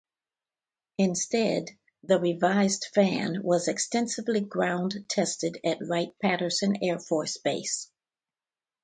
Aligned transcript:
Instead, 0.97 1.69
the 2.01 2.19
revised 2.19 2.87
fan 2.95 3.43
was 3.43 3.67
extensively 3.67 4.39
ground 4.41 5.05
tested 5.07 5.59
at 5.63 5.77
Wright-Patterson 5.79 6.77
Air 6.81 6.97
Force 6.97 7.37
Base. 7.37 7.87